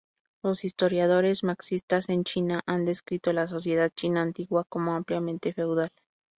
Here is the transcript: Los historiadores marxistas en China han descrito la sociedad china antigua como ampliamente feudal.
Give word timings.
Los 0.43 0.63
historiadores 0.63 1.43
marxistas 1.43 2.09
en 2.09 2.23
China 2.23 2.63
han 2.65 2.85
descrito 2.85 3.33
la 3.33 3.45
sociedad 3.47 3.91
china 3.95 4.23
antigua 4.23 4.63
como 4.67 4.95
ampliamente 4.95 5.53
feudal. 5.53 5.91